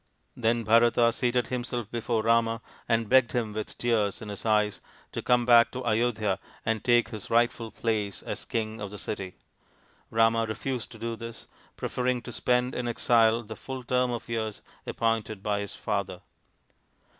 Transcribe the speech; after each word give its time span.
Then^Bharata 0.35 1.13
seated 1.13 1.45
himself 1.49 1.91
before 1.91 2.23
Rama 2.23 2.63
and 2.89 3.07
begged 3.07 3.33
him 3.33 3.53
with 3.53 3.77
tears 3.77 4.19
in 4.19 4.29
his 4.29 4.47
eyes 4.47 4.81
to 5.11 5.21
come 5.21 5.45
back 5.45 5.69
to 5.73 5.85
Ayodhya 5.85 6.39
and 6.65 6.83
take 6.83 7.09
his 7.09 7.29
rightful 7.29 7.69
place 7.69 8.23
as 8.23 8.43
king 8.43 8.81
of 8.81 8.89
the 8.89 8.97
city. 8.97 9.35
Rama 10.09 10.47
refused 10.47 10.91
to 10.93 10.97
do 10.97 11.15
this, 11.15 11.45
preferring 11.77 12.23
to 12.23 12.31
spend 12.31 12.73
in 12.73 12.87
exile 12.87 13.43
the 13.43 13.55
full 13.55 13.83
term 13.83 14.09
of 14.09 14.27
years 14.27 14.63
appointed 14.87 15.43
by 15.43 15.59
his 15.59 15.75
father. 15.75 16.21